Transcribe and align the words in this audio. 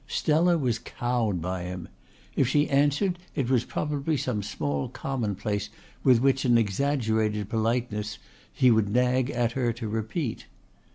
Stella 0.07 0.57
was 0.57 0.79
cowed 0.79 1.43
by 1.43 1.61
him. 1.65 1.87
If 2.35 2.47
she 2.47 2.67
answered 2.71 3.19
it 3.35 3.51
was 3.51 3.65
probably 3.65 4.17
some 4.17 4.41
small 4.41 4.89
commonplace 4.89 5.69
which 6.01 6.17
with 6.19 6.43
an 6.43 6.57
exaggerated 6.57 7.49
politeness 7.49 8.17
he 8.51 8.71
would 8.71 8.89
nag 8.89 9.29
at 9.29 9.51
her 9.51 9.71
to 9.73 9.87
repeat. 9.87 10.47